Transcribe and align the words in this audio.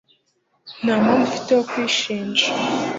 nta 0.83 0.93
mpamvu 1.03 1.23
ufite 1.31 1.49
yo 1.57 1.63
kuyishinja 1.69 2.45